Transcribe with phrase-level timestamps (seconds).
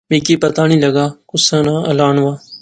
[0.09, 2.33] میں کی پتہ نی لغا کُس ناں اعلان وہا